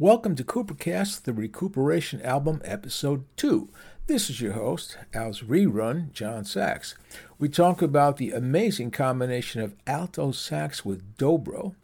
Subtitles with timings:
[0.00, 3.68] Welcome to Koopercast, the Rekooperation Album, Episode 2.
[4.06, 6.94] This is your host, Al's Rerun, John Sachs.
[7.38, 11.74] We talk about the amazing combination of alto sax with dobro,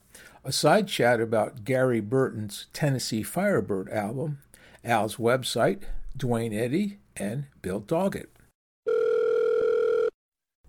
[0.42, 4.38] a side chat about Gary Burton's Tennessee Firebird album,
[4.82, 5.82] Al's website,
[6.16, 8.28] Duane Eddy, and Bill Doggett.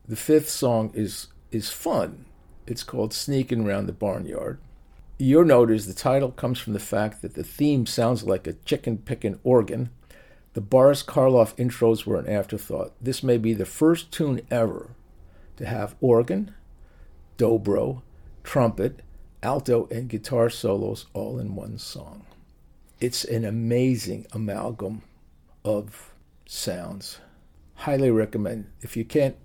[0.05, 2.25] The fifth song is is fun.
[2.65, 4.59] It's called Sneaking Round the Barnyard.
[5.19, 8.53] Your note is the title comes from the fact that the theme sounds like a
[8.53, 9.89] chicken picking organ.
[10.53, 12.93] The Boris Karloff intros were an afterthought.
[13.01, 14.91] This may be the first tune ever
[15.55, 16.53] to have organ,
[17.39, 18.03] dobro,
[18.43, 19.01] trumpet,
[19.41, 22.23] alto, and guitar solos all in one song.
[22.99, 25.01] It's an amazing amalgam
[25.65, 26.13] of
[26.45, 27.19] sounds.
[27.73, 28.69] Highly recommend.
[28.81, 29.35] If you can't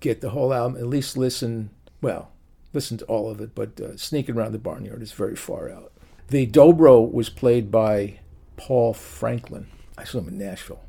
[0.00, 2.32] get the whole album, at least listen, well,
[2.72, 5.92] listen to all of it, but uh, Sneaking Around the Barnyard is very far out.
[6.28, 8.20] The dobro was played by
[8.56, 9.66] Paul Franklin.
[9.98, 10.82] I saw him in Nashville.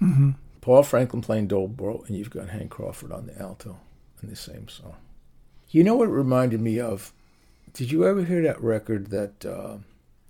[0.00, 0.30] Mm-hmm.
[0.60, 3.78] Paul Franklin playing dobro, and you've got Hank Crawford on the alto
[4.22, 4.96] in the same song.
[5.70, 7.12] You know what it reminded me of?
[7.72, 9.78] Did you ever hear that record that uh,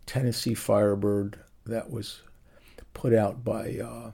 [0.07, 2.23] Tennessee Firebird that was
[2.95, 4.13] put out by uh,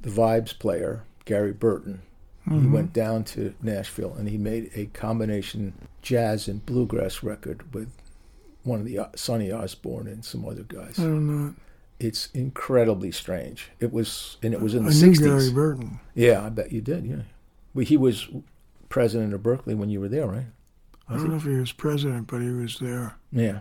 [0.00, 2.02] the Vibes player, Gary Burton?
[2.46, 2.60] Mm-hmm.
[2.60, 7.90] He went down to Nashville and he made a combination jazz and bluegrass record with
[8.64, 10.98] one of the Sonny Osborne and some other guys.
[10.98, 11.54] I don't know.
[11.98, 13.70] It's incredibly strange.
[13.80, 15.20] It was, and it was in the I 60s.
[15.20, 16.00] knew Gary Burton.
[16.14, 17.04] Yeah, I bet you did.
[17.04, 17.22] Yeah,
[17.74, 18.28] well, he was
[18.88, 20.46] president of Berklee when you were there, right?
[21.08, 23.16] I don't know if he was president, but he was there.
[23.32, 23.60] Yeah.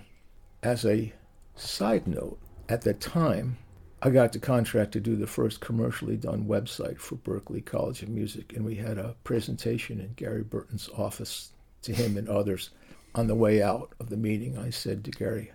[0.61, 1.13] As a
[1.55, 3.57] side note, at the time,
[4.01, 8.09] I got the contract to do the first commercially done website for Berklee College of
[8.09, 11.51] Music, and we had a presentation in Gary Burton's office
[11.87, 12.69] to him and others.
[13.15, 15.51] On the way out of the meeting, I said to Gary,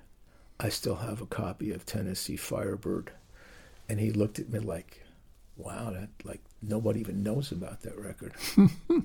[0.59, 3.13] I still have a copy of Tennessee Firebird.
[3.89, 5.05] And he looked at me like,
[5.57, 8.33] wow, that like nobody even knows about that record.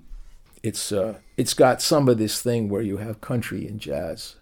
[0.64, 4.36] it's uh, it's got some of this thing where you have country and jazz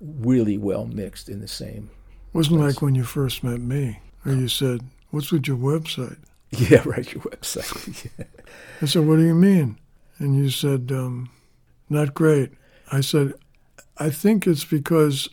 [0.00, 1.90] really well mixed in the same.
[2.32, 2.74] Wasn't place.
[2.74, 6.18] like when you first met me, or you said, "What's with your website?"
[6.50, 8.10] Yeah, right, your website.
[8.18, 8.24] yeah.
[8.82, 9.78] I said, "What do you mean?"
[10.18, 11.30] And you said, um,
[11.90, 12.52] "Not great."
[12.90, 13.34] I said,
[13.98, 15.28] "I think it's because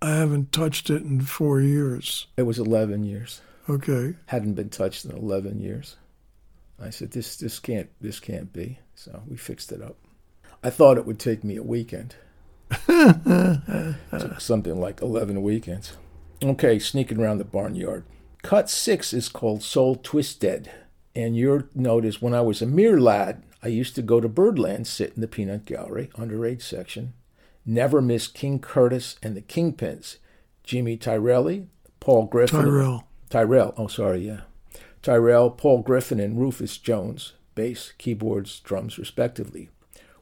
[0.00, 3.40] I haven't touched it in four years." It was eleven years.
[3.68, 4.14] Okay.
[4.26, 5.96] Hadn't been touched in eleven years.
[6.78, 9.96] I said, "This, this can't, this can't be." So we fixed it up.
[10.62, 12.14] I thought it would take me a weekend.
[12.86, 15.96] Took something like 11 weekends.
[16.42, 18.04] Okay, sneaking around the barnyard.
[18.42, 20.70] Cut six is called Soul Twisted.
[21.14, 24.28] And your note is when I was a mere lad, I used to go to
[24.28, 27.14] Birdland, sit in the peanut gallery, underage section.
[27.64, 30.16] Never miss King Curtis and the Kingpins.
[30.64, 31.66] Jimmy Tyrelli,
[32.00, 32.62] Paul Griffin.
[32.62, 33.04] Tyrell.
[33.30, 34.40] Tyrell, oh, sorry, yeah.
[35.00, 39.70] Tyrell, Paul Griffin, and Rufus Jones, bass, keyboards, drums, respectively,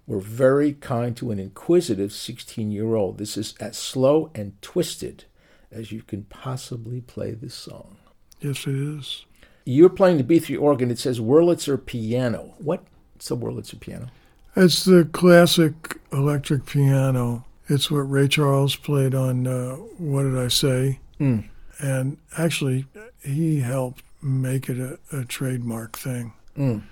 [0.06, 3.18] were very kind to an inquisitive 16 year old.
[3.18, 5.24] This is as slow and twisted
[5.70, 7.96] as you can possibly play this song.
[8.40, 9.24] Yes, it is.
[9.64, 10.90] You're playing the B3 organ.
[10.90, 12.54] It says Wurlitzer piano.
[12.58, 12.88] What's
[13.28, 14.06] a Wurlitzer piano?
[14.54, 17.44] It's the classic electric piano.
[17.68, 21.00] It's what Ray Charles played on uh, What Did I Say?
[21.20, 21.48] Mm.
[21.80, 22.86] And actually,
[23.24, 26.32] he helped make it a, a trademark thing.
[26.56, 26.82] Mm.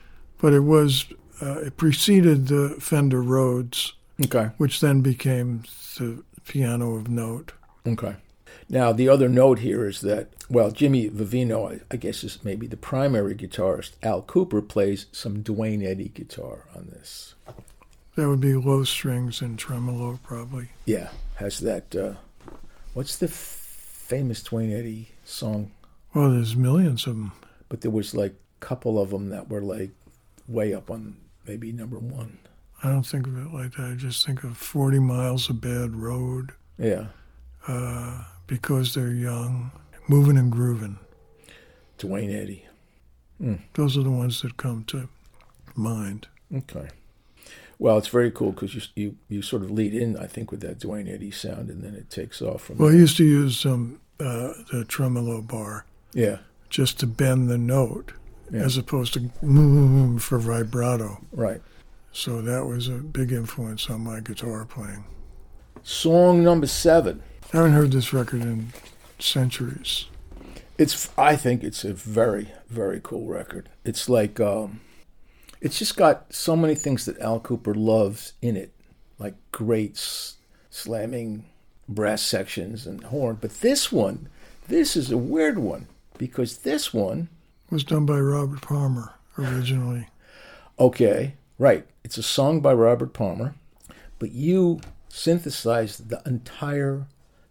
[0.41, 1.07] But it was,
[1.43, 3.93] uh, it preceded the Fender Rhodes,
[4.25, 4.51] Okay.
[4.57, 5.63] which then became
[5.99, 7.53] the piano of note.
[7.87, 8.17] Okay.
[8.69, 12.77] Now, the other note here is that, well, Jimmy Vivino, I, guess, is maybe the
[12.77, 13.93] primary guitarist.
[14.03, 17.35] Al Kooper plays some Duane Eddy guitar on this.
[18.17, 20.69] That would be low strings and tremolo, probably.
[20.85, 21.95] Yeah, has that.
[21.95, 22.15] Uh,
[22.93, 25.71] what's the f- famous Duane Eddy song?
[26.15, 27.33] Well, there's millions of them.
[27.69, 29.91] But there was like a couple of them that were like
[30.49, 31.17] way up on
[31.47, 32.39] maybe number one.
[32.83, 33.93] I don't think of it like that.
[33.93, 36.53] I just think of 40 miles of bad road.
[36.79, 37.07] Yeah.
[37.67, 39.71] Uh, because they're young,
[40.09, 40.99] moving and grooving.
[41.99, 42.67] Duane Eddy.
[43.41, 43.61] Mm.
[43.75, 45.09] Those are the ones that come to
[45.77, 46.27] mind.
[46.53, 46.89] Okay.
[47.79, 50.61] Well, it's very cool because you, you you sort of lead in, I think, with
[50.63, 52.79] that Duane Eddy sound, and then it takes off from.
[52.79, 52.99] Well, there.
[52.99, 55.85] I used to use um, uh, the tremolo bar.
[56.13, 56.39] Yeah.
[56.71, 58.13] Just to bend the note,
[58.51, 58.63] yeah.
[58.63, 61.25] as opposed to mm, for vibrato.
[61.31, 61.63] Right.
[62.11, 65.05] So that was a big influence on my guitar playing.
[65.83, 67.23] Song number seven.
[67.53, 68.73] I haven't heard this record in
[69.19, 70.07] centuries.
[70.77, 71.09] It's.
[71.17, 73.69] I think it's a very, very cool record.
[73.85, 74.81] It's like, um,
[75.61, 78.73] it's just got so many things that Al Kooper loves in it,
[79.19, 80.37] like great s-
[80.71, 81.47] slamming
[81.89, 83.39] brass sections and horn.
[83.41, 84.29] But this one,
[84.69, 87.29] This is a weird one because this one,
[87.71, 90.07] was done by Robert Palmer originally.
[90.79, 93.55] okay, right, it's a song by Robert Palmer,
[94.19, 97.07] but you synthesized the entire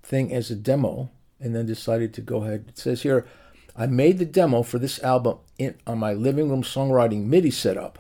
[0.08, 1.10] thing as a demo
[1.40, 2.66] and then decided to go ahead.
[2.70, 3.28] It says here,
[3.76, 8.00] I made the demo for this album in, on my living room songwriting MIDI setup.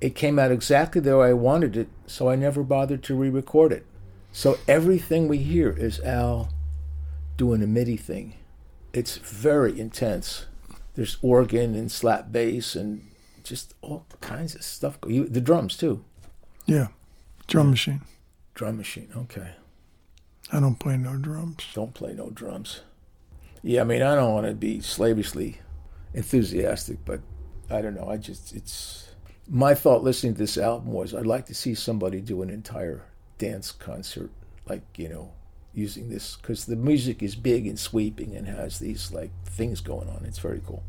[0.00, 3.30] It came out exactly the way I wanted it, so I never bothered to re
[3.30, 3.84] record it.
[4.30, 6.50] So everything we hear is Al
[7.36, 8.34] doing a MIDI thing.
[8.92, 10.46] It's very intense.
[10.94, 13.10] There's organ and slap bass and
[13.42, 14.98] just all kinds of stuff.
[15.06, 16.04] You, the drums, too.
[16.66, 16.88] Yeah,
[17.48, 18.02] drum machine.
[18.54, 19.54] Drum machine, okay.
[20.52, 21.66] I don't play no drums.
[21.74, 22.80] Don't play no drums.
[23.62, 25.60] Yeah, I mean, I don't want to be slavishly
[26.14, 27.20] enthusiastic, but
[27.68, 28.08] I don't know.
[28.08, 29.08] I just, it's.
[29.50, 33.04] My thought listening to this album was I'd like to see somebody do an entire
[33.38, 34.30] dance concert,
[34.66, 35.32] like, you know,
[35.74, 40.08] using this, because the music is big and sweeping and has these, like, things going
[40.08, 40.24] on.
[40.24, 40.82] It's very cool.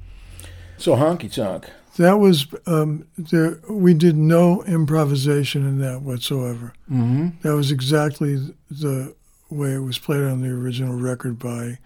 [0.78, 1.70] So, Honky Tonk.
[1.98, 3.60] That was um, there.
[3.70, 6.74] We did no improvisation in that whatsoever.
[6.90, 7.42] Mm-hmm.
[7.42, 9.16] That was exactly the
[9.50, 11.80] way it was played on the original record by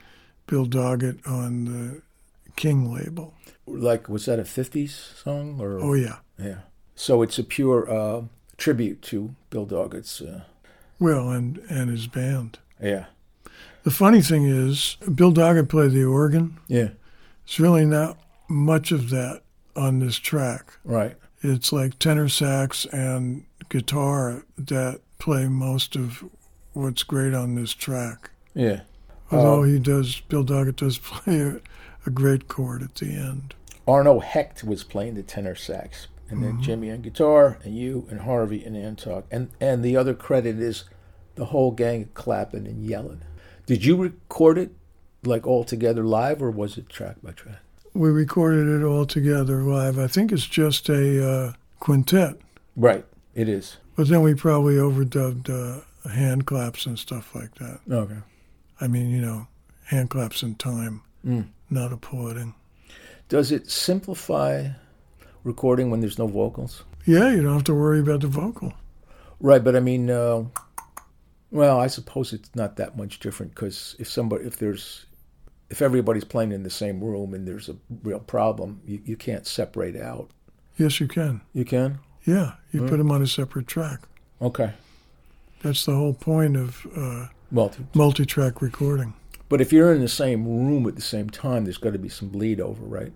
[0.48, 2.02] Bill Doggett on the
[2.56, 3.34] King label.
[3.66, 5.60] Like, was that a 50s song?
[5.62, 6.18] or Oh yeah.
[6.38, 6.60] Yeah.
[6.96, 8.24] So it's a pure uh,
[8.58, 10.22] tribute to Bill Doggett's.
[10.22, 10.42] Uh,
[11.00, 12.60] Well, and and his band.
[12.82, 13.06] yeah.
[13.84, 16.58] The funny thing is, Bill Doggett played the organ.
[16.70, 16.90] Yeah.
[17.44, 18.18] It's really not
[18.48, 19.42] much of that
[19.76, 20.72] on this track.
[20.86, 21.18] Right.
[21.42, 26.24] It's like tenor sax and guitar that play most of
[26.74, 28.32] what's great on this track.
[28.54, 28.82] Yeah.
[29.32, 29.64] Although Oh.
[29.64, 31.60] he does, Bill Doggett does play a,
[32.06, 33.54] a great chord at the end.
[33.88, 38.22] Arno Hecht was playing the tenor sax, and then Jimmy on guitar, and you and
[38.22, 40.86] Harvey and Anton, and and the other credit is
[41.36, 43.22] the whole gang clapping and yelling.
[43.66, 44.72] Did you record it
[45.26, 47.60] like all together live, or was it track by track?
[47.94, 50.00] We recorded it all together live.
[50.00, 52.38] I think it's just a uh, quintet,
[52.76, 53.06] Right.
[53.36, 53.78] It is.
[53.96, 55.82] but then we probably overdubbed uh,
[56.12, 57.80] hand claps and stuff like that.
[57.90, 58.18] Okay.
[58.82, 59.48] I mean, you know,
[59.86, 61.48] hand claps in time, Mm.
[61.70, 62.54] not applauding.
[63.30, 64.70] Does it simplify
[65.44, 66.84] recording when there's no vocals?
[67.06, 68.74] Yeah, you don't have to worry about the vocal.
[69.40, 70.46] Right, but I mean, uh,
[71.52, 75.06] well, I suppose it's not that much different because if somebody, if there's,
[75.70, 79.46] if everybody's playing in the same room and there's a real problem, you, you can't
[79.48, 80.30] separate out.
[80.78, 81.42] Yes, you can.
[81.54, 82.00] You can.
[82.26, 82.90] Yeah, you Mm.
[82.90, 84.02] put them on a separate track.
[84.42, 84.74] Okay.
[85.64, 89.14] That's the whole point of uh, Well, multi-track recording.
[89.50, 92.10] but if you're in the same room at the same time, there's got to be
[92.10, 93.12] some bleed over, right?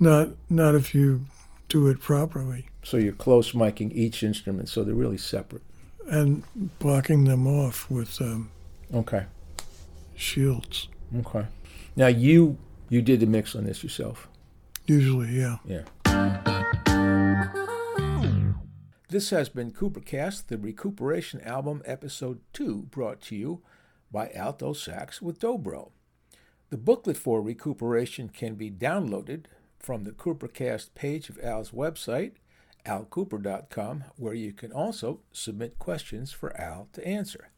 [0.00, 1.26] Not not if you
[1.68, 5.62] do it properly So you're close miking each instrument, so they're really separate.
[6.08, 6.42] and
[6.78, 8.50] blocking them off with um,
[8.92, 9.24] Okay.
[10.16, 10.88] shields.
[11.16, 11.46] Okay.
[11.96, 12.56] Now you
[12.88, 14.28] you did the mix on this yourself.
[14.86, 15.56] Usually, yeah.
[15.64, 16.53] Yeah.
[19.14, 23.62] This has been Koopercast, the Rekooperation Album, Episode 2, brought to you
[24.10, 25.92] by Alto Sax with Dobro.
[26.70, 29.44] The booklet for Rekooperation can be downloaded
[29.78, 32.32] from the Koopercast page of Al's website,
[32.84, 37.50] alkooper.com, where you can also submit questions for Al to answer.